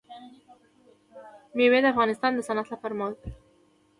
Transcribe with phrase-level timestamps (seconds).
[1.55, 3.31] مېوې د افغانستان د صنعت لپاره مواد برابروي.